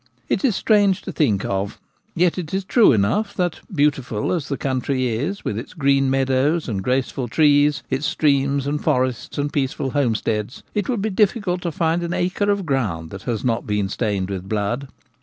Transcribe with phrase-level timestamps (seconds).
[0.29, 1.79] It is strange to think of,
[2.15, 3.69] yet it is true enough, 64 The Gamekeeper at Home.
[3.69, 8.65] that, beautiful as the country is, with its green meadows and graceful trees, its streams
[8.65, 13.11] and forests and peaceful homesteads, it would be difficult to find an acre of ground
[13.11, 14.87] that has not been stained with blood.